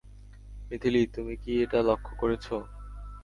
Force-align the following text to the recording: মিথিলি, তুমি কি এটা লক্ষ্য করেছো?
মিথিলি, 0.71 1.01
তুমি 1.15 1.33
কি 1.43 1.51
এটা 1.63 1.79
লক্ষ্য 1.89 2.13
করেছো? 2.21 2.55